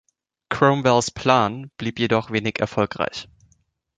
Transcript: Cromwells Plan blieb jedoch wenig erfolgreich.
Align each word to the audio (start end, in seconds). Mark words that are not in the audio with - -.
Cromwells 0.49 1.11
Plan 1.11 1.69
blieb 1.77 1.99
jedoch 1.99 2.31
wenig 2.31 2.57
erfolgreich. 2.59 3.29